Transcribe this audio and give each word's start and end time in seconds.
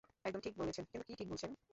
একদম 0.25 0.41
ঠিক 0.41 0.55
বলেছেন, 0.57 0.83
কিন্তু 0.85 1.05
কী 1.07 1.13
ঠিক 1.15 1.29
বলছেন? 1.29 1.51